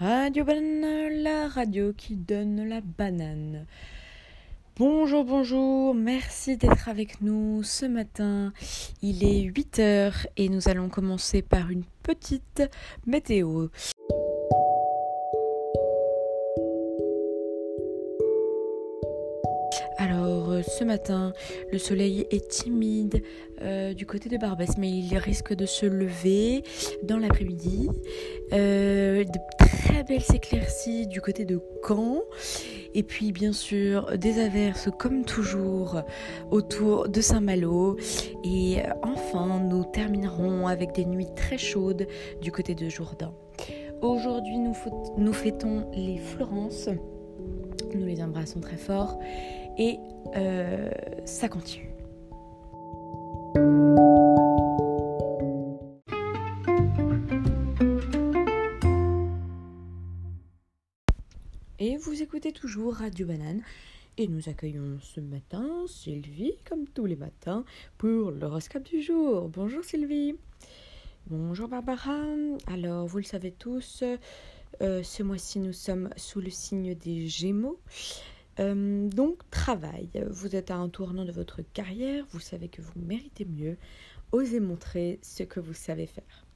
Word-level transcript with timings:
Radio 0.00 0.44
Banane, 0.44 1.22
la 1.22 1.46
radio 1.46 1.92
qui 1.92 2.16
donne 2.16 2.68
la 2.68 2.80
banane. 2.80 3.64
Bonjour, 4.76 5.24
bonjour, 5.24 5.94
merci 5.94 6.56
d'être 6.56 6.88
avec 6.88 7.20
nous 7.20 7.62
ce 7.62 7.86
matin. 7.86 8.52
Il 9.02 9.22
est 9.22 9.42
8 9.42 9.78
heures 9.78 10.26
et 10.36 10.48
nous 10.48 10.68
allons 10.68 10.88
commencer 10.88 11.42
par 11.42 11.70
une 11.70 11.84
petite 12.02 12.64
météo. 13.06 13.68
Euh, 20.50 20.62
ce 20.62 20.84
matin, 20.84 21.32
le 21.72 21.78
soleil 21.78 22.26
est 22.30 22.48
timide 22.48 23.22
euh, 23.62 23.94
du 23.94 24.06
côté 24.06 24.28
de 24.28 24.36
Barbès, 24.36 24.76
mais 24.78 24.90
il 24.90 25.16
risque 25.16 25.54
de 25.54 25.66
se 25.66 25.86
lever 25.86 26.62
dans 27.02 27.18
l'après-midi. 27.18 27.88
Euh, 28.52 29.24
de 29.24 29.38
très 29.58 30.04
belles 30.04 30.24
éclaircies 30.34 31.06
du 31.06 31.20
côté 31.20 31.44
de 31.44 31.60
Caen. 31.86 32.22
Et 32.94 33.02
puis 33.02 33.32
bien 33.32 33.52
sûr 33.52 34.16
des 34.18 34.38
averses 34.38 34.88
comme 34.98 35.24
toujours 35.24 36.02
autour 36.50 37.08
de 37.08 37.20
Saint-Malo. 37.20 37.96
Et 38.44 38.78
enfin, 39.02 39.60
nous 39.60 39.84
terminerons 39.84 40.66
avec 40.66 40.92
des 40.92 41.04
nuits 41.04 41.32
très 41.34 41.58
chaudes 41.58 42.06
du 42.40 42.52
côté 42.52 42.74
de 42.74 42.88
Jourdain. 42.88 43.34
Aujourd'hui, 44.02 44.58
nous, 44.58 45.32
fêtons 45.32 45.90
les 45.94 46.18
Florences. 46.18 46.90
Nous 47.94 48.06
les 48.06 48.22
embrassons 48.22 48.60
très 48.60 48.76
fort 48.76 49.20
et 49.78 49.98
euh, 50.36 50.90
ça 51.24 51.48
continue. 51.48 51.90
Et 61.78 61.96
vous 61.98 62.22
écoutez 62.22 62.52
toujours 62.52 62.94
Radio 62.94 63.26
Banane. 63.26 63.62
Et 64.16 64.28
nous 64.28 64.48
accueillons 64.48 64.98
ce 65.02 65.20
matin 65.20 65.68
Sylvie, 65.88 66.54
comme 66.68 66.86
tous 66.86 67.04
les 67.04 67.16
matins, 67.16 67.64
pour 67.98 68.30
l'horoscope 68.30 68.84
du 68.84 69.02
jour. 69.02 69.48
Bonjour 69.48 69.82
Sylvie. 69.84 70.36
Bonjour 71.26 71.68
Barbara. 71.68 72.20
Alors, 72.68 73.06
vous 73.06 73.18
le 73.18 73.24
savez 73.24 73.50
tous, 73.50 74.04
euh, 74.82 75.02
ce 75.02 75.22
mois-ci, 75.22 75.58
nous 75.58 75.72
sommes 75.72 76.10
sous 76.16 76.40
le 76.40 76.50
signe 76.50 76.94
des 76.94 77.26
Gémeaux. 77.26 77.80
Euh, 78.60 79.08
donc, 79.08 79.48
travail. 79.50 80.08
Vous 80.30 80.54
êtes 80.56 80.70
à 80.70 80.76
un 80.76 80.88
tournant 80.88 81.24
de 81.24 81.32
votre 81.32 81.62
carrière, 81.62 82.24
vous 82.30 82.40
savez 82.40 82.68
que 82.68 82.82
vous 82.82 82.92
méritez 82.96 83.44
mieux. 83.44 83.76
Osez 84.32 84.60
montrer 84.60 85.18
ce 85.22 85.42
que 85.42 85.60
vous 85.60 85.74
savez 85.74 86.06
faire. 86.06 86.46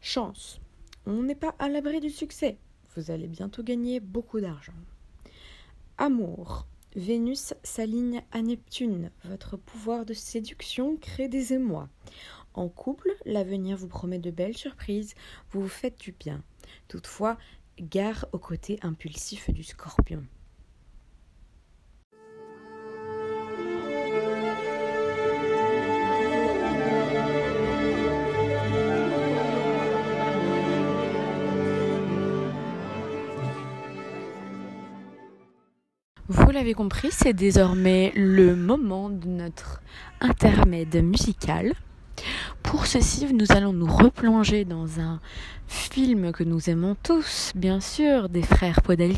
Chance. 0.00 0.60
On 1.06 1.22
n'est 1.22 1.34
pas 1.34 1.54
à 1.58 1.68
l'abri 1.68 2.00
du 2.00 2.10
succès. 2.10 2.58
Vous 2.94 3.10
allez 3.10 3.28
bientôt 3.28 3.62
gagner 3.62 4.00
beaucoup 4.00 4.40
d'argent. 4.40 4.74
Amour. 5.96 6.66
Vénus 6.96 7.54
s'aligne 7.62 8.22
à 8.32 8.40
Neptune. 8.42 9.10
Votre 9.24 9.56
pouvoir 9.56 10.04
de 10.04 10.14
séduction 10.14 10.96
crée 10.96 11.28
des 11.28 11.52
émois. 11.52 11.88
En 12.54 12.68
couple, 12.68 13.14
l'avenir 13.24 13.76
vous 13.76 13.88
promet 13.88 14.18
de 14.18 14.30
belles 14.30 14.56
surprises. 14.56 15.14
Vous 15.50 15.60
vous 15.62 15.68
faites 15.68 16.00
du 16.00 16.12
bien. 16.12 16.42
Toutefois, 16.88 17.36
gare 17.80 18.26
au 18.32 18.38
côté 18.38 18.78
impulsif 18.82 19.50
du 19.50 19.62
scorpion. 19.62 20.24
Vous 36.30 36.50
l'avez 36.50 36.74
compris, 36.74 37.08
c'est 37.10 37.32
désormais 37.32 38.12
le 38.14 38.54
moment 38.54 39.08
de 39.08 39.26
notre 39.28 39.80
intermède 40.20 41.02
musical. 41.02 41.72
Pour 42.68 42.84
ceci, 42.84 43.26
nous 43.32 43.46
allons 43.56 43.72
nous 43.72 43.90
replonger 43.90 44.66
dans 44.66 45.00
un 45.00 45.20
film 45.68 46.32
que 46.32 46.44
nous 46.44 46.68
aimons 46.68 46.96
tous, 47.02 47.52
bien 47.54 47.80
sûr, 47.80 48.28
des 48.28 48.42
frères 48.42 48.82
Podaldes, 48.82 49.16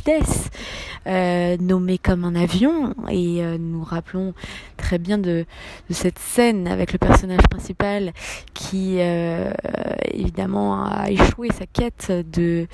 euh, 1.09 1.57
nommé 1.59 1.99
comme 1.99 2.25
un 2.25 2.37
avion, 2.37 2.95
et 3.11 3.45
euh, 3.45 3.59
nous 3.59 3.83
rappelons 3.83 4.35
très 4.77 4.99
bien 4.99 5.19
de, 5.19 5.47
cette 5.91 6.21
scène 6.21 6.69
avec 6.69 6.93
le 6.93 7.01
personnage 7.01 7.43
principal 7.51 8.13
qui, 8.55 8.99
euh, 9.01 9.51
évidemment, 10.13 10.85
a 10.85 11.11
échoué 11.11 11.49
sa 11.51 11.67
quête 11.67 12.13
de 12.33 12.69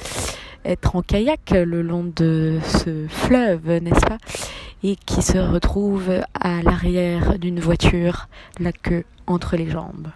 être 0.66 0.94
en 0.94 1.00
kayak 1.00 1.52
le 1.52 1.80
long 1.80 2.04
de 2.04 2.58
ce 2.62 3.06
fleuve, 3.08 3.78
n'est-ce 3.78 4.04
pas? 4.04 4.18
Et 4.82 4.96
qui 4.96 5.22
se 5.22 5.38
retrouve 5.38 6.20
à 6.38 6.62
l'arrière 6.62 7.38
d'une 7.38 7.60
voiture, 7.60 8.28
la 8.60 8.72
queue 8.72 9.04
entre 9.26 9.56
les 9.56 9.70
jambes. 9.70 10.08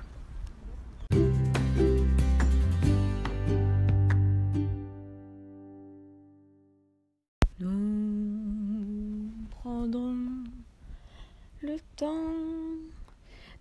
Le 11.62 11.76
temps 11.96 12.14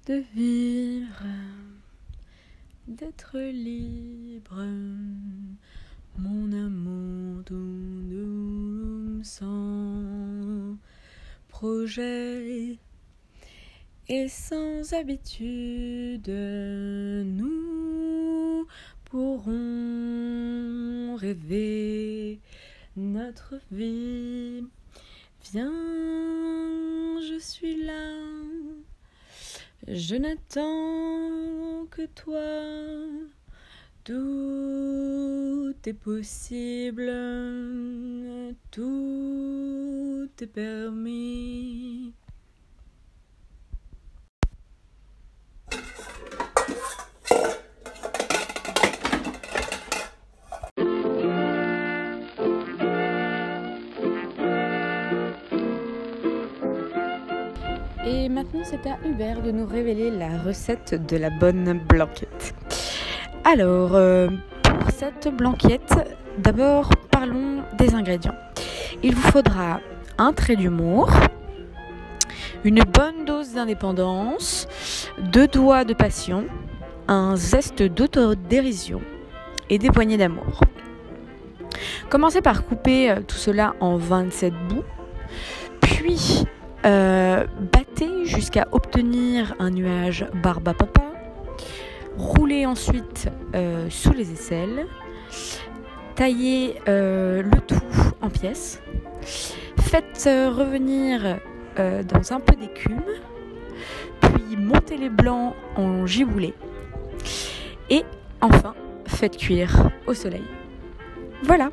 de 0.08 0.24
vivre, 0.34 1.26
d'être 2.88 3.38
libre 3.38 4.66
mon 6.18 6.52
amour 6.54 7.44
doux 7.44 9.22
sans 9.24 10.78
projet 11.50 12.78
et 14.08 14.28
sans 14.30 14.94
habitude, 14.94 16.30
nous 16.30 18.66
pourrons 19.06 21.16
rêver 21.16 22.40
notre 22.96 23.56
vie. 23.72 24.64
Viens, 25.52 25.72
je 27.30 27.38
suis 27.38 27.84
là, 27.84 28.16
je 29.88 30.16
n'attends 30.16 31.86
que 31.92 32.06
toi. 32.08 32.40
Tout 34.04 35.76
est 35.86 35.94
possible, 35.94 37.12
tout 38.72 40.30
est 40.42 40.48
permis. 40.48 42.14
C'est 58.70 58.88
à 58.88 59.00
Hubert 59.04 59.42
de 59.42 59.50
nous 59.50 59.66
révéler 59.66 60.12
la 60.12 60.38
recette 60.38 60.94
de 61.08 61.18
la 61.18 61.32
bonne 61.32 61.80
blanquette. 61.88 62.54
Alors, 63.44 63.96
euh, 63.96 64.28
pour 64.62 64.92
cette 64.92 65.28
blanquette, 65.36 65.96
d'abord 66.38 66.92
parlons 67.10 67.64
des 67.80 67.96
ingrédients. 67.96 68.36
Il 69.02 69.16
vous 69.16 69.32
faudra 69.32 69.80
un 70.20 70.34
trait 70.34 70.56
d'humour, 70.56 71.10
une 72.64 72.84
bonne 72.84 73.26
dose 73.26 73.54
d'indépendance, 73.54 74.68
deux 75.18 75.48
doigts 75.48 75.84
de 75.84 75.96
passion, 75.96 76.46
un 77.08 77.36
zeste 77.38 77.82
d'autodérision 77.82 79.02
et 79.72 79.80
des 79.80 79.90
poignées 79.90 80.18
d'amour. 80.18 80.62
Commencez 82.12 82.42
par 82.42 82.66
couper 82.66 83.10
euh, 83.10 83.22
tout 83.28 83.38
cela 83.38 83.74
en 83.80 83.98
27 83.98 84.54
bouts, 84.68 84.84
puis 85.82 86.46
euh, 86.86 87.46
battez 87.74 87.89
jusqu'à 88.30 88.68
obtenir 88.72 89.56
un 89.60 89.72
nuage 89.72 90.26
barbe 90.44 90.74
papa 90.74 91.10
Roulez 92.18 92.66
ensuite 92.66 93.30
euh, 93.56 93.90
sous 93.90 94.12
les 94.12 94.32
aisselles. 94.34 94.88
Taillez 96.16 96.76
euh, 96.88 97.42
le 97.42 97.62
tout 97.62 97.82
en 98.22 98.30
pièces. 98.30 98.82
Faites 99.80 100.26
euh, 100.28 100.50
revenir 100.50 101.40
dans 101.78 102.34
un 102.34 102.42
peu 102.42 102.58
d'écume. 102.58 103.06
Puis 104.20 104.58
montez 104.58 104.98
les 104.98 105.08
blancs 105.08 105.56
en 105.78 106.06
giboulé. 106.06 106.54
Et 107.90 108.04
enfin, 108.42 108.76
faites 109.06 109.38
cuire 109.38 109.90
au 110.06 110.14
soleil. 110.14 110.44
Voilà. 111.44 111.72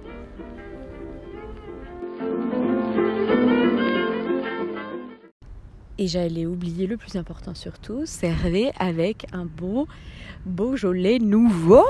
Et 5.98 6.08
j'allais 6.08 6.44
oublier 6.44 6.86
le 6.86 6.96
plus 6.96 7.16
important 7.16 7.54
surtout, 7.54 8.04
servez 8.04 8.70
avec 8.78 9.26
un 9.32 9.46
bon 9.46 9.86
Beaujolais 10.44 11.18
nouveau. 11.18 11.84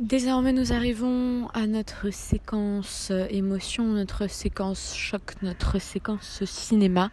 Désormais, 0.00 0.52
nous 0.52 0.72
arrivons 0.72 1.46
à 1.54 1.68
notre 1.68 2.10
séquence 2.10 3.12
émotion, 3.30 3.84
notre 3.84 4.26
séquence 4.26 4.96
choc, 4.96 5.40
notre 5.40 5.78
séquence 5.78 6.44
cinéma. 6.44 7.12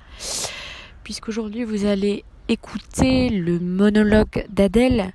Puisqu'aujourd'hui, 1.04 1.63
vous 1.63 1.86
allez 1.86 2.25
écouter 2.48 3.30
le 3.30 3.60
monologue 3.60 4.48
d'Adèle 4.50 5.13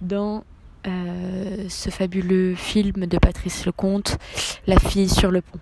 dans 0.00 0.44
euh, 0.86 1.68
ce 1.68 1.90
fabuleux 1.90 2.54
film 2.54 3.06
de 3.06 3.18
Patrice 3.18 3.66
Lecomte, 3.66 4.16
La 4.68 4.78
fille 4.78 5.08
sur 5.08 5.32
le 5.32 5.42
pont. 5.42 5.58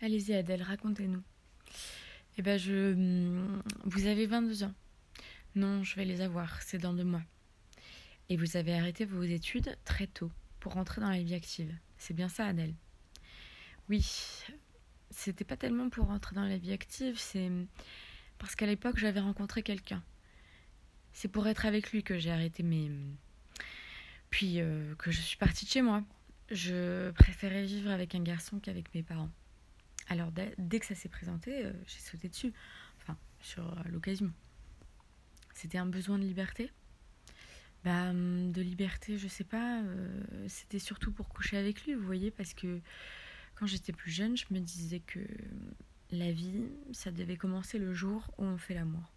Allez-y 0.00 0.32
Adèle, 0.32 0.62
racontez-nous. 0.62 1.22
Eh 2.38 2.42
ben 2.42 2.56
je... 2.56 2.94
Hmm, 2.94 3.62
vous 3.84 4.06
avez 4.06 4.26
22 4.26 4.62
ans. 4.62 4.72
Non, 5.54 5.82
je 5.82 5.96
vais 5.96 6.04
les 6.04 6.20
avoir, 6.20 6.62
c'est 6.62 6.78
dans 6.78 6.92
deux 6.92 7.04
mois. 7.04 7.22
Et 8.28 8.36
vous 8.36 8.56
avez 8.56 8.74
arrêté 8.74 9.04
vos 9.04 9.22
études 9.22 9.76
très 9.84 10.06
tôt 10.06 10.30
pour 10.60 10.74
rentrer 10.74 11.00
dans 11.00 11.10
la 11.10 11.22
vie 11.22 11.34
active. 11.34 11.74
C'est 11.96 12.14
bien 12.14 12.28
ça, 12.28 12.46
Adèle? 12.46 12.74
Oui, 13.88 14.06
c'était 15.10 15.44
pas 15.44 15.56
tellement 15.56 15.88
pour 15.88 16.06
rentrer 16.06 16.34
dans 16.34 16.44
la 16.44 16.58
vie 16.58 16.72
active, 16.72 17.18
c'est 17.18 17.50
parce 18.38 18.54
qu'à 18.54 18.66
l'époque 18.66 18.98
j'avais 18.98 19.20
rencontré 19.20 19.62
quelqu'un. 19.62 20.02
C'est 21.12 21.28
pour 21.28 21.48
être 21.48 21.66
avec 21.66 21.90
lui 21.90 22.02
que 22.02 22.18
j'ai 22.18 22.30
arrêté 22.30 22.62
mes. 22.62 22.90
Puis 24.30 24.60
euh, 24.60 24.94
que 24.96 25.10
je 25.10 25.20
suis 25.20 25.38
partie 25.38 25.64
de 25.64 25.70
chez 25.70 25.82
moi. 25.82 26.04
Je 26.50 27.10
préférais 27.12 27.64
vivre 27.64 27.90
avec 27.90 28.14
un 28.14 28.22
garçon 28.22 28.60
qu'avec 28.60 28.94
mes 28.94 29.02
parents. 29.02 29.30
Alors 30.08 30.30
dès 30.32 30.80
que 30.80 30.86
ça 30.86 30.94
s'est 30.94 31.08
présenté, 31.08 31.64
euh, 31.64 31.72
j'ai 31.86 32.00
sauté 32.00 32.28
dessus. 32.28 32.52
Enfin, 32.98 33.16
sur 33.40 33.66
euh, 33.66 33.82
l'occasion. 33.90 34.32
C'était 35.58 35.78
un 35.78 35.86
besoin 35.86 36.20
de 36.20 36.22
liberté 36.22 36.70
bah, 37.82 38.10
hum, 38.10 38.52
de 38.52 38.62
liberté, 38.62 39.18
je 39.18 39.26
sais 39.26 39.42
pas. 39.42 39.80
Euh, 39.82 40.22
c'était 40.46 40.78
surtout 40.78 41.10
pour 41.10 41.28
coucher 41.28 41.56
avec 41.56 41.84
lui, 41.84 41.94
vous 41.94 42.06
voyez, 42.06 42.30
parce 42.30 42.54
que 42.54 42.80
quand 43.56 43.66
j'étais 43.66 43.92
plus 43.92 44.12
jeune, 44.12 44.36
je 44.36 44.44
me 44.52 44.60
disais 44.60 45.00
que 45.00 45.18
la 46.12 46.30
vie, 46.30 46.62
ça 46.92 47.10
devait 47.10 47.36
commencer 47.36 47.80
le 47.80 47.92
jour 47.92 48.32
où 48.38 48.44
on 48.44 48.56
fait 48.56 48.74
l'amour. 48.74 49.12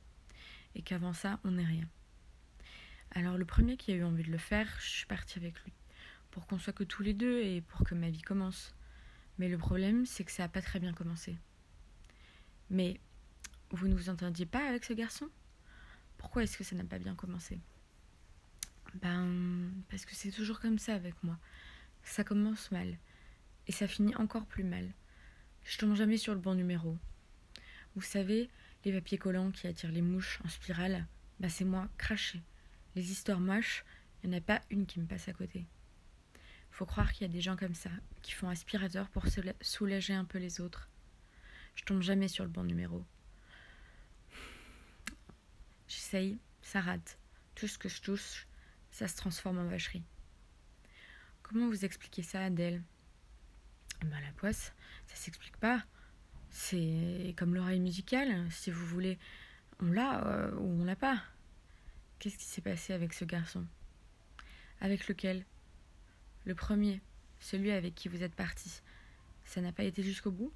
Et 0.73 0.81
qu'avant 0.81 1.13
ça, 1.13 1.39
on 1.43 1.51
n'est 1.51 1.65
rien. 1.65 1.87
Alors, 3.11 3.37
le 3.37 3.45
premier 3.45 3.77
qui 3.77 3.91
a 3.91 3.95
eu 3.95 4.03
envie 4.03 4.23
de 4.23 4.31
le 4.31 4.39
faire, 4.39 4.67
je 4.79 4.89
suis 4.89 5.05
partie 5.05 5.37
avec 5.37 5.63
lui. 5.63 5.73
Pour 6.31 6.47
qu'on 6.47 6.57
soit 6.57 6.73
que 6.73 6.83
tous 6.83 7.03
les 7.03 7.13
deux 7.13 7.39
et 7.43 7.61
pour 7.61 7.83
que 7.83 7.93
ma 7.93 8.09
vie 8.09 8.23
commence. 8.23 8.73
Mais 9.37 9.47
le 9.47 9.59
problème, 9.59 10.07
c'est 10.07 10.23
que 10.23 10.31
ça 10.31 10.43
n'a 10.43 10.49
pas 10.49 10.63
très 10.63 10.79
bien 10.79 10.93
commencé. 10.93 11.37
Mais 12.71 12.99
vous 13.69 13.87
ne 13.87 13.93
vous 13.93 14.09
entendiez 14.09 14.47
pas 14.47 14.67
avec 14.67 14.85
ce 14.85 14.93
garçon? 14.93 15.29
Pourquoi 16.21 16.43
est-ce 16.43 16.55
que 16.55 16.63
ça 16.63 16.75
n'a 16.75 16.83
pas 16.83 16.99
bien 16.99 17.15
commencé? 17.15 17.59
Ben, 19.01 19.71
parce 19.89 20.05
que 20.05 20.13
c'est 20.13 20.29
toujours 20.29 20.59
comme 20.59 20.77
ça 20.77 20.93
avec 20.93 21.15
moi. 21.23 21.35
Ça 22.03 22.23
commence 22.23 22.69
mal. 22.69 22.95
Et 23.65 23.71
ça 23.71 23.87
finit 23.87 24.15
encore 24.15 24.45
plus 24.45 24.63
mal. 24.63 24.87
Je 25.63 25.79
tombe 25.79 25.95
jamais 25.95 26.17
sur 26.17 26.35
le 26.35 26.39
bon 26.39 26.53
numéro. 26.53 26.95
Vous 27.95 28.03
savez, 28.03 28.51
les 28.85 28.93
papiers 28.93 29.17
collants 29.17 29.49
qui 29.49 29.65
attirent 29.65 29.91
les 29.91 30.03
mouches 30.03 30.39
en 30.45 30.49
spirale, 30.49 31.07
bah 31.39 31.49
c'est 31.49 31.65
moi, 31.65 31.89
craché. 31.97 32.39
Les 32.95 33.11
histoires 33.11 33.39
moches, 33.39 33.83
il 34.23 34.29
n'y 34.29 34.35
en 34.35 34.37
a 34.37 34.41
pas 34.41 34.61
une 34.69 34.85
qui 34.85 34.99
me 34.99 35.07
passe 35.07 35.27
à 35.27 35.33
côté. 35.33 35.65
Faut 36.69 36.85
croire 36.85 37.11
qu'il 37.13 37.25
y 37.25 37.29
a 37.29 37.33
des 37.33 37.41
gens 37.41 37.57
comme 37.57 37.75
ça, 37.75 37.89
qui 38.21 38.33
font 38.33 38.47
aspirateur 38.47 39.09
pour 39.09 39.25
soulager 39.61 40.13
un 40.13 40.25
peu 40.25 40.37
les 40.37 40.61
autres. 40.61 40.87
Je 41.73 41.83
tombe 41.83 42.03
jamais 42.03 42.27
sur 42.27 42.43
le 42.43 42.51
bon 42.51 42.63
numéro. 42.63 43.03
Ça 46.61 46.81
rate. 46.81 47.17
Tout 47.55 47.67
ce 47.67 47.77
que 47.77 47.87
je 47.87 48.01
touche, 48.01 48.45
ça 48.89 49.07
se 49.07 49.15
transforme 49.15 49.59
en 49.59 49.65
vacherie. 49.65 50.03
Comment 51.41 51.67
vous 51.67 51.85
expliquez 51.85 52.21
ça, 52.21 52.43
Adèle? 52.43 52.83
Ben, 54.01 54.19
La 54.19 54.31
poisse, 54.33 54.73
ça 55.07 55.15
s'explique 55.15 55.55
pas. 55.57 55.85
C'est 56.49 57.33
comme 57.37 57.55
l'oreille 57.55 57.79
musicale, 57.79 58.45
si 58.51 58.71
vous 58.71 58.85
voulez. 58.85 59.17
On 59.79 59.85
l'a 59.85 60.25
euh, 60.27 60.51
ou 60.55 60.81
on 60.81 60.83
l'a 60.83 60.97
pas. 60.97 61.23
Qu'est-ce 62.19 62.37
qui 62.37 62.45
s'est 62.45 62.61
passé 62.61 62.91
avec 62.91 63.13
ce 63.13 63.23
garçon? 63.23 63.65
Avec 64.81 65.07
lequel? 65.07 65.45
Le 66.43 66.55
premier, 66.55 67.01
celui 67.39 67.71
avec 67.71 67.95
qui 67.95 68.09
vous 68.09 68.21
êtes 68.21 68.35
parti. 68.35 68.81
Ça 69.45 69.61
n'a 69.61 69.71
pas 69.71 69.83
été 69.83 70.03
jusqu'au 70.03 70.31
bout? 70.31 70.51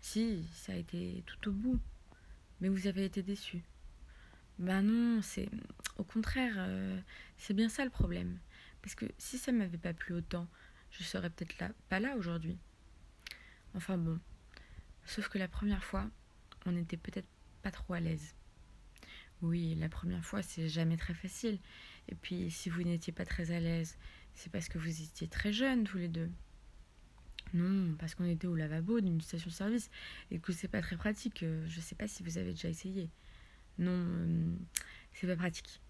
Si, 0.00 0.44
ça 0.52 0.72
a 0.72 0.76
été 0.76 1.24
tout 1.26 1.48
au 1.48 1.52
bout. 1.52 1.80
Mais 2.60 2.68
vous 2.68 2.86
avez 2.86 3.06
été 3.06 3.22
déçu. 3.22 3.62
Ben 4.62 4.82
non, 4.82 5.22
c'est 5.22 5.48
au 5.98 6.04
contraire, 6.04 6.54
euh, 6.56 7.00
c'est 7.36 7.52
bien 7.52 7.68
ça 7.68 7.84
le 7.84 7.90
problème. 7.90 8.38
Parce 8.80 8.94
que 8.94 9.06
si 9.18 9.36
ça 9.36 9.50
m'avait 9.50 9.76
pas 9.76 9.92
plu 9.92 10.14
autant, 10.14 10.46
je 10.92 11.02
serais 11.02 11.30
peut-être 11.30 11.58
là, 11.58 11.72
pas 11.88 11.98
là 11.98 12.16
aujourd'hui. 12.16 12.56
Enfin 13.74 13.98
bon. 13.98 14.20
Sauf 15.04 15.28
que 15.28 15.38
la 15.38 15.48
première 15.48 15.82
fois, 15.82 16.08
on 16.64 16.70
n'était 16.70 16.96
peut-être 16.96 17.26
pas 17.62 17.72
trop 17.72 17.94
à 17.94 17.98
l'aise. 17.98 18.36
Oui, 19.40 19.74
la 19.74 19.88
première 19.88 20.24
fois, 20.24 20.42
c'est 20.42 20.68
jamais 20.68 20.96
très 20.96 21.14
facile. 21.14 21.58
Et 22.08 22.14
puis, 22.14 22.48
si 22.48 22.70
vous 22.70 22.84
n'étiez 22.84 23.12
pas 23.12 23.24
très 23.24 23.50
à 23.50 23.58
l'aise, 23.58 23.98
c'est 24.36 24.52
parce 24.52 24.68
que 24.68 24.78
vous 24.78 25.02
étiez 25.02 25.26
très 25.26 25.52
jeunes 25.52 25.82
tous 25.82 25.98
les 25.98 26.08
deux. 26.08 26.30
Non, 27.52 27.96
parce 27.96 28.14
qu'on 28.14 28.26
était 28.26 28.46
au 28.46 28.54
lavabo 28.54 29.00
d'une 29.00 29.20
station-service 29.20 29.90
et 30.30 30.38
que 30.38 30.52
c'est 30.52 30.68
pas 30.68 30.82
très 30.82 30.96
pratique. 30.96 31.42
Euh, 31.42 31.66
je 31.68 31.80
sais 31.80 31.96
pas 31.96 32.06
si 32.06 32.22
vous 32.22 32.38
avez 32.38 32.52
déjà 32.52 32.68
essayé. 32.68 33.10
Non, 33.78 33.90
euh, 33.92 34.54
c'est 35.12 35.26
pas 35.26 35.36
pratique. 35.36 35.80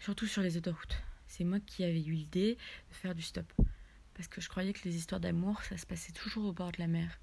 Surtout 0.00 0.26
sur 0.26 0.42
les 0.42 0.56
autoroutes. 0.56 1.02
C'est 1.26 1.44
moi 1.44 1.60
qui 1.60 1.84
avais 1.84 2.02
eu 2.02 2.12
l'idée 2.12 2.56
de 2.90 2.94
faire 2.94 3.14
du 3.14 3.22
stop. 3.22 3.52
Parce 4.14 4.28
que 4.28 4.40
je 4.40 4.48
croyais 4.48 4.72
que 4.72 4.84
les 4.84 4.96
histoires 4.96 5.20
d'amour, 5.20 5.62
ça 5.62 5.76
se 5.76 5.86
passait 5.86 6.12
toujours 6.12 6.46
au 6.46 6.52
bord 6.52 6.72
de 6.72 6.78
la 6.78 6.86
mer. 6.86 7.18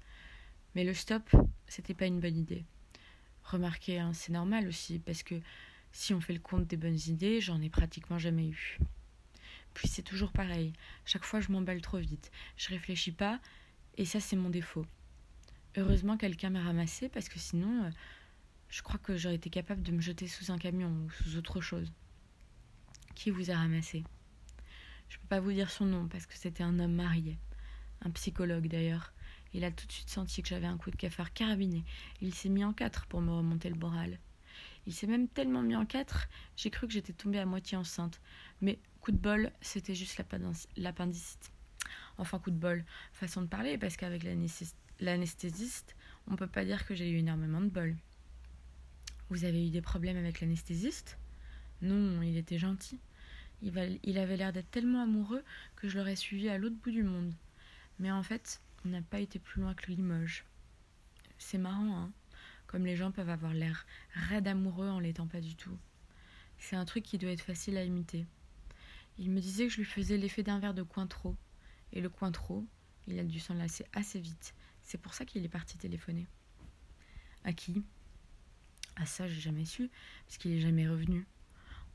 Mais 0.74 0.84
le 0.84 0.94
stop, 0.94 1.30
c'était 1.66 1.94
pas 1.94 2.06
une 2.06 2.20
bonne 2.20 2.36
idée. 2.36 2.64
Remarquez, 3.42 3.98
hein, 3.98 4.12
c'est 4.12 4.32
normal 4.32 4.66
aussi, 4.66 4.98
parce 4.98 5.22
que 5.22 5.34
si 5.92 6.12
on 6.14 6.20
fait 6.20 6.32
le 6.32 6.40
compte 6.40 6.66
des 6.66 6.76
bonnes 6.76 6.98
idées, 7.06 7.40
j'en 7.40 7.60
ai 7.60 7.70
pratiquement 7.70 8.18
jamais 8.18 8.48
eu. 8.48 8.78
Puis 9.74 9.88
c'est 9.88 10.02
toujours 10.02 10.32
pareil. 10.32 10.72
Chaque 11.04 11.24
fois, 11.24 11.40
je 11.40 11.52
m'emballe 11.52 11.80
trop 11.80 11.98
vite. 11.98 12.30
Je 12.56 12.68
réfléchis 12.68 13.12
pas, 13.12 13.40
et 13.96 14.04
ça, 14.04 14.20
c'est 14.20 14.36
mon 14.36 14.50
défaut. 14.50 14.86
Heureusement, 15.76 16.16
quelqu'un 16.16 16.50
m'a 16.50 16.62
ramassé, 16.62 17.08
parce 17.08 17.28
que 17.28 17.38
sinon, 17.38 17.84
euh, 17.84 17.90
je 18.76 18.82
crois 18.82 18.98
que 18.98 19.16
j'aurais 19.16 19.36
été 19.36 19.48
capable 19.48 19.82
de 19.82 19.90
me 19.90 20.02
jeter 20.02 20.28
sous 20.28 20.52
un 20.52 20.58
camion 20.58 20.90
ou 20.90 21.08
sous 21.08 21.38
autre 21.38 21.62
chose. 21.62 21.90
Qui 23.14 23.30
vous 23.30 23.50
a 23.50 23.56
ramassé? 23.56 24.04
Je 25.08 25.16
ne 25.16 25.22
peux 25.22 25.28
pas 25.28 25.40
vous 25.40 25.52
dire 25.52 25.70
son 25.70 25.86
nom 25.86 26.08
parce 26.08 26.26
que 26.26 26.36
c'était 26.36 26.62
un 26.62 26.78
homme 26.78 26.92
marié. 26.92 27.38
Un 28.02 28.10
psychologue 28.10 28.68
d'ailleurs. 28.68 29.14
Il 29.54 29.64
a 29.64 29.70
tout 29.70 29.86
de 29.86 29.92
suite 29.92 30.10
senti 30.10 30.42
que 30.42 30.48
j'avais 30.50 30.66
un 30.66 30.76
coup 30.76 30.90
de 30.90 30.96
cafard 30.96 31.32
carabiné. 31.32 31.86
Il 32.20 32.34
s'est 32.34 32.50
mis 32.50 32.64
en 32.64 32.74
quatre 32.74 33.06
pour 33.06 33.22
me 33.22 33.32
remonter 33.32 33.70
le 33.70 33.76
moral. 33.76 34.18
Il 34.86 34.92
s'est 34.92 35.06
même 35.06 35.26
tellement 35.26 35.62
mis 35.62 35.74
en 35.74 35.86
quatre, 35.86 36.28
j'ai 36.54 36.68
cru 36.68 36.86
que 36.86 36.92
j'étais 36.92 37.14
tombée 37.14 37.38
à 37.38 37.46
moitié 37.46 37.78
enceinte. 37.78 38.20
Mais 38.60 38.78
coup 39.00 39.10
de 39.10 39.16
bol, 39.16 39.52
c'était 39.62 39.94
juste 39.94 40.22
l'appendicite. 40.76 41.50
Enfin, 42.18 42.38
coup 42.38 42.50
de 42.50 42.58
bol, 42.58 42.84
façon 43.12 43.40
de 43.40 43.46
parler, 43.46 43.78
parce 43.78 43.96
qu'avec 43.96 44.22
l'anesthésiste, 45.00 45.96
on 46.26 46.36
peut 46.36 46.46
pas 46.46 46.66
dire 46.66 46.84
que 46.84 46.94
j'ai 46.94 47.10
eu 47.10 47.16
énormément 47.16 47.62
de 47.62 47.70
bol. 47.70 47.96
Vous 49.28 49.44
avez 49.44 49.66
eu 49.66 49.70
des 49.70 49.82
problèmes 49.82 50.16
avec 50.16 50.40
l'anesthésiste? 50.40 51.18
Non, 51.82 52.22
il 52.22 52.36
était 52.36 52.58
gentil. 52.58 53.00
Il 53.62 54.18
avait 54.18 54.36
l'air 54.36 54.52
d'être 54.52 54.70
tellement 54.70 55.02
amoureux 55.02 55.42
que 55.74 55.88
je 55.88 55.98
l'aurais 55.98 56.16
suivi 56.16 56.48
à 56.48 56.58
l'autre 56.58 56.76
bout 56.76 56.90
du 56.90 57.02
monde. 57.02 57.34
Mais 57.98 58.10
en 58.10 58.22
fait, 58.22 58.60
on 58.84 58.90
n'a 58.90 59.02
pas 59.02 59.20
été 59.20 59.38
plus 59.38 59.62
loin 59.62 59.74
que 59.74 59.90
Limoges. 59.90 60.44
C'est 61.38 61.58
marrant, 61.58 61.96
hein? 61.96 62.12
Comme 62.66 62.86
les 62.86 62.96
gens 62.96 63.10
peuvent 63.10 63.30
avoir 63.30 63.52
l'air 63.52 63.86
raide 64.12 64.48
amoureux 64.48 64.88
en 64.88 65.00
l'étant 65.00 65.26
pas 65.26 65.40
du 65.40 65.54
tout. 65.54 65.76
C'est 66.58 66.76
un 66.76 66.84
truc 66.84 67.04
qui 67.04 67.18
doit 67.18 67.30
être 67.30 67.40
facile 67.40 67.76
à 67.76 67.84
imiter. 67.84 68.26
Il 69.18 69.30
me 69.30 69.40
disait 69.40 69.66
que 69.66 69.72
je 69.72 69.78
lui 69.78 69.84
faisais 69.84 70.16
l'effet 70.16 70.42
d'un 70.42 70.58
verre 70.58 70.74
de 70.74 70.82
Cointreau. 70.82 71.36
Et 71.92 72.00
le 72.00 72.08
Cointreau, 72.08 72.66
il 73.06 73.18
a 73.18 73.24
dû 73.24 73.40
s'en 73.40 73.54
lasser 73.54 73.86
assez 73.92 74.20
vite. 74.20 74.54
C'est 74.82 74.98
pour 74.98 75.14
ça 75.14 75.24
qu'il 75.24 75.44
est 75.44 75.48
parti 75.48 75.78
téléphoner. 75.78 76.26
À 77.44 77.52
qui? 77.52 77.82
Ah 78.96 79.06
ça, 79.06 79.28
j'ai 79.28 79.40
jamais 79.40 79.64
su, 79.64 79.90
parce 80.26 80.38
qu'il 80.38 80.52
est 80.52 80.60
jamais 80.60 80.88
revenu. 80.88 81.26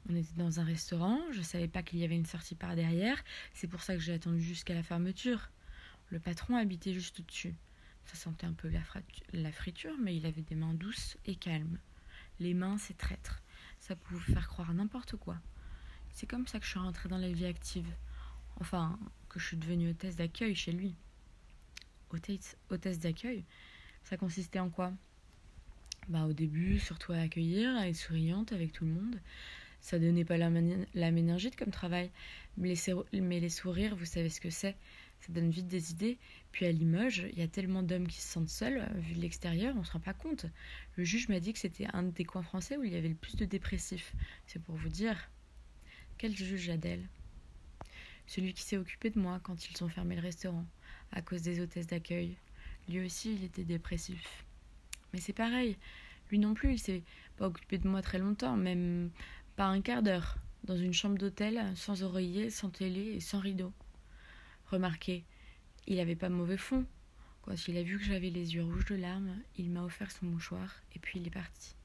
On 0.10 0.16
était 0.16 0.34
dans 0.36 0.60
un 0.60 0.64
restaurant, 0.64 1.20
je 1.32 1.42
savais 1.42 1.68
pas 1.68 1.84
qu'il 1.84 2.00
y 2.00 2.04
avait 2.04 2.16
une 2.16 2.26
sortie 2.26 2.56
par 2.56 2.76
derrière, 2.76 3.24
c'est 3.54 3.68
pour 3.68 3.82
ça 3.82 3.94
que 3.94 4.00
j'ai 4.00 4.14
attendu 4.14 4.42
jusqu'à 4.42 4.74
la 4.74 4.84
fermeture. 4.84 5.50
Le 6.10 6.20
patron 6.20 6.56
habitait 6.56 6.94
juste 6.94 7.20
au-dessus. 7.20 7.56
Ça 8.06 8.16
sentait 8.16 8.48
un 8.48 8.54
peu 8.54 8.68
la, 8.70 8.82
la 9.34 9.52
friture, 9.52 9.96
mais 10.00 10.16
il 10.16 10.26
avait 10.26 10.42
des 10.42 10.56
mains 10.56 10.74
douces 10.74 11.18
et 11.26 11.36
calmes. 11.36 11.80
Les 12.40 12.54
mains, 12.54 12.78
c'est 12.78 12.98
traître. 12.98 13.42
Ça 13.80 13.96
pouvait 13.96 14.34
faire 14.34 14.48
croire 14.48 14.74
n'importe 14.74 15.16
quoi. 15.16 15.38
C'est 16.10 16.28
comme 16.28 16.48
ça 16.48 16.60
que 16.60 16.66
je 16.66 16.72
suis 16.72 16.80
rentrée 16.80 17.10
dans 17.10 17.18
la 17.18 17.32
vie 17.32 17.46
active. 17.46 17.88
Enfin, 18.60 19.00
que 19.30 19.40
je 19.40 19.48
suis 19.48 19.58
devenue 19.58 19.90
hôtesse 19.90 20.16
d'accueil 20.16 20.56
chez 20.56 20.72
lui. 20.72 20.96
Hôtesse, 22.10 22.58
hôtesse 22.70 23.00
d'accueil 23.00 23.46
Ça 24.04 24.18
consistait 24.18 24.60
en 24.60 24.70
quoi? 24.70 24.94
Bah, 26.10 26.26
au 26.26 26.34
début, 26.34 26.80
surtout 26.80 27.14
à 27.14 27.18
accueillir, 27.18 27.76
à 27.78 27.88
être 27.88 27.96
souriante 27.96 28.52
avec 28.52 28.72
tout 28.72 28.86
le 28.86 28.92
monde. 28.92 29.20
Ça 29.82 29.98
donnait 29.98 30.26
pas 30.26 30.38
la, 30.38 30.50
la 30.94 31.12
méningite 31.12 31.56
comme 31.56 31.72
travail. 31.72 32.12
Mais 32.58 32.76
les, 33.14 33.50
sourires, 33.50 33.96
vous 33.96 34.06
savez 34.06 34.30
ce 34.30 34.42
que 34.42 34.50
c'est. 34.50 34.76
Ça 35.22 35.34
donne 35.34 35.50
vite 35.50 35.68
des 35.68 35.92
idées. 35.92 36.18
Puis 36.52 36.66
à 36.66 36.72
Limoges, 36.72 37.26
il 37.32 37.40
y 37.40 37.44
a 37.44 37.48
tellement 37.48 37.84
d'hommes 37.84 38.08
qui 38.08 38.20
se 38.20 38.28
sentent 38.28 38.50
seuls, 38.50 38.80
euh, 38.80 39.00
vu 39.00 39.14
de 39.14 39.22
l'extérieur, 39.22 39.76
on 39.78 39.84
se 39.84 39.92
rend 39.92 40.00
pas 40.00 40.14
compte. 40.14 40.46
Le 40.96 41.04
juge 41.04 41.30
m'a 41.30 41.40
dit 41.40 41.54
que 41.54 41.60
c'était 41.60 41.88
un 41.94 42.04
des 42.04 42.26
coins 42.26 42.44
français 42.44 42.78
où 42.78 42.84
il 42.84 42.92
y 42.92 42.96
avait 42.96 43.10
le 43.10 43.16
plus 43.16 43.36
de 43.36 43.46
dépressifs. 43.46 44.14
C'est 44.48 44.62
pour 44.62 44.76
vous 44.76 44.90
dire. 44.90 45.30
Quel 46.18 46.36
juge 46.36 46.70
Adèle? 46.70 47.08
Celui 48.28 48.54
qui 48.54 48.62
s'est 48.62 48.78
occupé 48.78 49.10
de 49.10 49.20
moi 49.20 49.40
quand 49.42 49.70
ils 49.70 49.84
ont 49.84 49.90
fermé 49.90 50.16
le 50.16 50.22
restaurant, 50.22 50.66
à 51.12 51.22
cause 51.22 51.42
des 51.42 51.60
hôtesses 51.60 51.88
d'accueil. 51.88 52.36
Lui 52.88 53.04
aussi, 53.04 53.34
il 53.34 53.44
était 53.44 53.64
dépressif. 53.64 54.46
Mais 55.14 55.20
c'est 55.20 55.34
pareil. 55.34 55.78
Lui 56.30 56.40
non 56.40 56.54
plus, 56.54 56.74
il 56.74 56.80
s'est 56.80 57.04
pas 57.38 57.48
occupé 57.48 57.78
de 57.78 57.88
moi 57.88 58.02
très 58.02 58.20
longtemps, 58.20 58.56
même 58.56 59.12
pas 59.56 59.66
un 59.66 59.82
quart 59.82 60.02
d'heure, 60.02 60.38
dans 60.64 60.78
une 60.78 60.94
chambre 60.94 61.18
d'hôtel, 61.18 61.62
sans 61.76 62.04
oreiller, 62.04 62.50
sans 62.50 62.70
télé 62.70 63.14
et 63.14 63.20
sans 63.20 63.40
rideau. 63.40 63.74
Remarquez, 64.68 65.26
il 65.88 66.00
avait 66.00 66.16
pas 66.16 66.30
mauvais 66.30 66.58
fond. 66.58 66.86
Quand 67.42 67.68
il 67.68 67.78
a 67.78 67.84
vu 67.84 67.98
que 67.98 68.06
j'avais 68.06 68.30
les 68.30 68.56
yeux 68.56 68.64
rouges 68.64 68.86
de 68.86 68.96
larmes, 68.96 69.36
il 69.58 69.72
m'a 69.72 69.84
offert 69.84 70.12
son 70.12 70.28
mouchoir 70.28 70.82
et 70.96 71.00
puis 71.00 71.20
il 71.20 71.28
est 71.28 71.32
parti. 71.32 71.76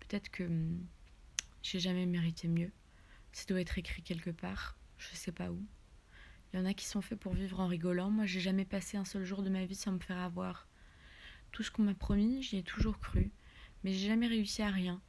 Peut-être 0.00 0.30
que 0.30 0.42
hmm, 0.42 0.84
j'ai 1.62 1.78
jamais 1.78 2.06
mérité 2.06 2.48
mieux. 2.48 2.72
Ça 3.32 3.44
doit 3.46 3.60
être 3.60 3.78
écrit 3.78 4.02
quelque 4.02 4.30
part, 4.30 4.76
je 4.98 5.14
sais 5.14 5.32
pas 5.32 5.50
où. 5.50 5.62
Il 6.52 6.58
y 6.58 6.62
en 6.62 6.64
a 6.64 6.74
qui 6.74 6.86
sont 6.86 7.02
faits 7.02 7.18
pour 7.18 7.34
vivre 7.34 7.60
en 7.60 7.66
rigolant. 7.66 8.10
Moi, 8.10 8.24
j'ai 8.24 8.40
jamais 8.40 8.64
passé 8.64 8.96
un 8.96 9.04
seul 9.04 9.24
jour 9.24 9.42
de 9.42 9.50
ma 9.50 9.66
vie 9.66 9.74
sans 9.74 9.92
me 9.92 9.98
faire 9.98 10.18
avoir. 10.18 10.66
Tout 11.56 11.62
ce 11.62 11.70
qu'on 11.70 11.84
m'a 11.84 11.94
promis, 11.94 12.42
j'y 12.42 12.58
ai 12.58 12.62
toujours 12.62 12.98
cru, 12.98 13.30
mais 13.82 13.90
j'ai 13.90 14.08
jamais 14.08 14.26
réussi 14.26 14.60
à 14.60 14.68
rien, 14.68 15.00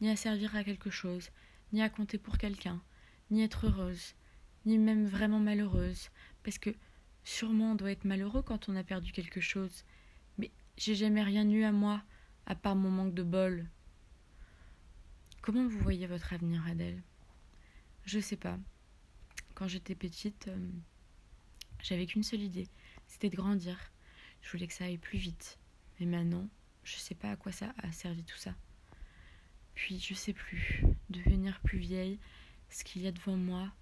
ni 0.00 0.10
à 0.10 0.16
servir 0.16 0.56
à 0.56 0.64
quelque 0.64 0.90
chose, 0.90 1.30
ni 1.72 1.82
à 1.82 1.88
compter 1.88 2.18
pour 2.18 2.36
quelqu'un, 2.36 2.82
ni 3.30 3.44
être 3.44 3.68
heureuse, 3.68 4.16
ni 4.66 4.76
même 4.76 5.06
vraiment 5.06 5.38
malheureuse, 5.38 6.10
parce 6.42 6.58
que 6.58 6.74
sûrement 7.22 7.70
on 7.70 7.74
doit 7.76 7.92
être 7.92 8.06
malheureux 8.06 8.42
quand 8.42 8.68
on 8.68 8.74
a 8.74 8.82
perdu 8.82 9.12
quelque 9.12 9.40
chose, 9.40 9.84
mais 10.36 10.50
j'ai 10.76 10.96
jamais 10.96 11.22
rien 11.22 11.48
eu 11.48 11.62
à 11.62 11.70
moi, 11.70 12.02
à 12.46 12.56
part 12.56 12.74
mon 12.74 12.90
manque 12.90 13.14
de 13.14 13.22
bol. 13.22 13.64
Comment 15.42 15.68
vous 15.68 15.78
voyez 15.78 16.08
votre 16.08 16.32
avenir, 16.32 16.66
Adèle? 16.66 17.04
Je 18.04 18.18
sais 18.18 18.34
pas. 18.34 18.58
Quand 19.54 19.68
j'étais 19.68 19.94
petite, 19.94 20.48
euh, 20.48 20.70
j'avais 21.84 22.06
qu'une 22.06 22.24
seule 22.24 22.42
idée, 22.42 22.66
c'était 23.06 23.30
de 23.30 23.36
grandir. 23.36 23.92
Je 24.42 24.50
voulais 24.50 24.66
que 24.66 24.74
ça 24.74 24.86
aille 24.86 24.98
plus 24.98 25.18
vite. 25.18 25.56
Mais 25.98 26.06
maintenant, 26.06 26.48
je 26.82 26.96
sais 26.96 27.14
pas 27.14 27.30
à 27.30 27.36
quoi 27.36 27.52
ça 27.52 27.72
a 27.82 27.92
servi 27.92 28.22
tout 28.24 28.36
ça. 28.36 28.54
Puis 29.74 29.98
je 29.98 30.14
sais 30.14 30.32
plus, 30.32 30.84
devenir 31.10 31.60
plus 31.60 31.78
vieille, 31.78 32.18
ce 32.70 32.84
qu'il 32.84 33.02
y 33.02 33.06
a 33.06 33.12
devant 33.12 33.36
moi, 33.36 33.72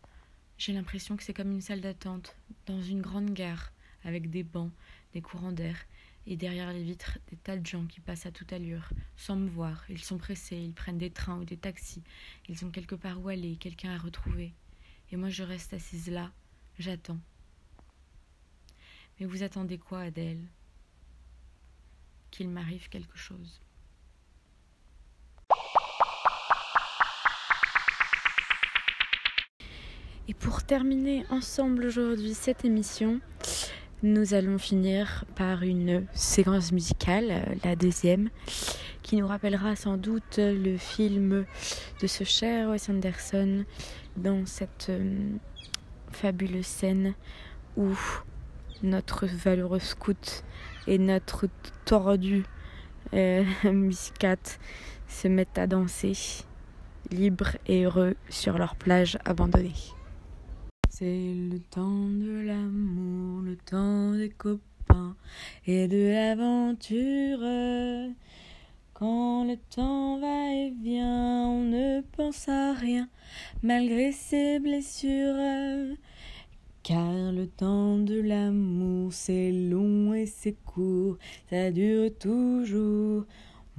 j'ai 0.59 0.73
l'impression 0.73 1.17
que 1.17 1.23
c'est 1.23 1.35
comme 1.35 1.51
une 1.51 1.61
salle 1.61 1.81
d'attente, 1.81 2.37
dans 2.67 2.81
une 2.81 3.03
grande 3.03 3.33
gare, 3.33 3.73
avec 4.05 4.31
des 4.31 4.43
bancs, 4.43 4.73
des 5.13 5.21
courants 5.21 5.53
d'air, 5.53 5.77
et 6.27 6.37
derrière 6.37 6.73
les 6.73 6.83
vitres, 6.83 7.19
des 7.31 7.37
tas 7.37 7.57
de 7.57 7.67
gens 7.67 7.87
qui 7.87 8.01
passent 8.01 8.27
à 8.27 8.31
toute 8.31 8.53
allure, 8.53 8.91
sans 9.17 9.37
me 9.37 9.49
voir. 9.49 9.85
Ils 9.89 10.03
sont 10.03 10.19
pressés, 10.19 10.57
ils 10.57 10.73
prennent 10.73 10.99
des 10.99 11.11
trains 11.11 11.39
ou 11.39 11.45
des 11.45 11.57
taxis, 11.57 12.03
ils 12.49 12.65
ont 12.65 12.71
quelque 12.71 12.95
part 12.95 13.21
où 13.21 13.29
aller, 13.29 13.57
quelqu'un 13.57 13.93
à 13.93 13.99
retrouver. 13.99 14.53
Et 15.11 15.17
moi 15.17 15.31
je 15.31 15.43
reste 15.43 15.75
assise 15.75 16.11
là, 16.11 16.33
j'attends. 16.79 17.19
Mais 19.19 19.27
vous 19.27 19.43
attendez 19.43 19.79
quoi, 19.79 20.01
Adèle? 20.01 20.45
Qu'il 22.33 22.49
m'arrive 22.49 22.89
quelque 22.89 23.17
chose. 23.17 23.61
Et 30.27 30.35
pour 30.35 30.65
terminer 30.65 31.25
ensemble 31.31 31.85
aujourd'hui 31.85 32.35
cette 32.35 32.65
émission, 32.65 33.21
nous 34.03 34.35
allons 34.35 34.59
finir 34.59 35.25
par 35.37 35.63
une 35.63 36.07
séquence 36.15 36.73
musicale, 36.73 37.57
la 37.65 37.77
deuxième, 37.77 38.31
qui 39.03 39.17
nous 39.17 39.27
rappellera 39.27 39.77
sans 39.77 39.97
doute 39.97 40.39
le 40.39 40.77
film 40.77 41.45
de 42.01 42.07
ce 42.07 42.25
cher 42.25 42.71
Wes 42.71 42.89
Anderson 42.89 43.65
dans 44.17 44.47
cette 44.47 44.87
euh, 44.89 45.37
fabuleuse 46.11 46.67
scène 46.67 47.15
où 47.77 47.91
notre 48.83 49.27
valeureux 49.27 49.81
scout 49.81 50.45
et 50.87 50.99
notre 50.99 51.47
tordu 51.85 52.45
euh, 53.15 53.45
muscat 53.65 54.37
se 55.09 55.29
mettent 55.29 55.59
à 55.59 55.67
danser, 55.67 56.45
libres 57.11 57.57
et 57.67 57.85
heureux 57.85 58.17
sur 58.29 58.59
leur 58.59 58.77
plage 58.77 59.19
abandonnée. 59.25 59.75
C'est 60.89 61.35
le 61.51 61.59
temps 61.59 62.09
de 62.09 62.47
l'amour, 62.47 63.43
le 63.43 63.57
temps 63.57 64.13
des 64.13 64.31
copains 64.31 65.17
et 65.67 65.89
de 65.89 66.09
l'aventure. 66.11 67.41
Quand 68.95 69.45
le 69.45 69.57
temps 69.75 70.19
va 70.21 70.53
et 70.55 70.71
vient, 70.71 71.49
on 71.49 71.65
ne 71.65 72.03
pense 72.17 72.49
à 72.49 72.73
rien, 72.73 73.09
malgré 73.63 74.13
ses 74.13 74.61
blessures. 74.61 75.97
Car 76.83 77.31
le 77.31 77.47
temps 77.47 77.97
de 77.97 78.21
l'amour, 78.21 79.13
c'est 79.13 79.53
long 79.53 80.15
et 80.15 80.27
c'est 80.27 80.57
court, 80.65 81.17
ça 81.49 81.71
dure 81.71 82.11
toujours, 82.19 83.25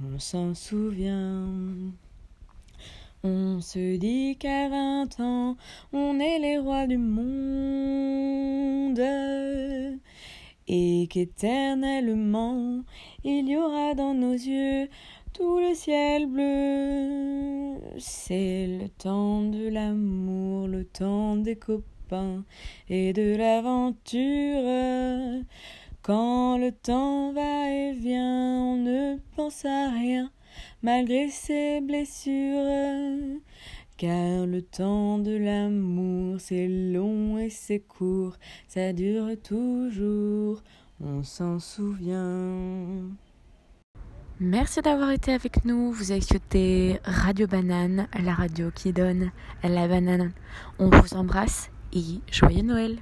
on 0.02 0.18
s'en 0.18 0.54
souvient. 0.54 1.46
On 3.22 3.60
se 3.60 3.98
dit 3.98 4.38
qu'à 4.38 4.70
vingt 4.70 5.20
ans, 5.20 5.58
on 5.92 6.18
est 6.18 6.38
les 6.38 6.56
rois 6.56 6.86
du 6.86 6.96
monde, 6.96 8.98
et 10.66 11.06
qu'éternellement, 11.10 12.84
il 13.22 13.50
y 13.50 13.58
aura 13.58 13.94
dans 13.94 14.14
nos 14.14 14.32
yeux 14.32 14.88
tout 15.34 15.58
le 15.58 15.74
ciel 15.74 16.24
bleu. 16.24 17.82
C'est 17.98 18.66
le 18.66 18.88
temps 18.88 19.42
de 19.42 19.68
l'amour, 19.68 20.68
le 20.68 20.86
temps 20.86 21.36
des 21.36 21.56
copains 21.56 21.93
et 22.88 23.12
de 23.12 23.36
l'aventure. 23.36 25.42
Quand 26.02 26.58
le 26.58 26.70
temps 26.70 27.32
va 27.32 27.70
et 27.70 27.92
vient, 27.94 28.60
on 28.60 28.76
ne 28.76 29.16
pense 29.36 29.64
à 29.64 29.90
rien, 29.90 30.30
malgré 30.82 31.28
ses 31.28 31.80
blessures. 31.80 33.40
Car 33.96 34.46
le 34.46 34.60
temps 34.60 35.18
de 35.18 35.36
l'amour, 35.36 36.40
c'est 36.40 36.68
long 36.68 37.38
et 37.38 37.48
c'est 37.48 37.80
court, 37.80 38.36
ça 38.68 38.92
dure 38.92 39.30
toujours, 39.42 40.62
on 41.00 41.22
s'en 41.22 41.58
souvient. 41.58 43.08
Merci 44.40 44.82
d'avoir 44.82 45.10
été 45.10 45.32
avec 45.32 45.64
nous. 45.64 45.92
Vous 45.92 46.10
écoutez 46.10 46.98
Radio 47.04 47.46
Banane, 47.46 48.08
la 48.20 48.34
radio 48.34 48.72
qui 48.74 48.92
donne 48.92 49.30
la 49.62 49.86
banane. 49.86 50.32
On 50.80 50.90
vous 50.90 51.14
embrasse 51.14 51.70
et 51.94 52.20
joyeux 52.30 52.62
Noël 52.62 52.98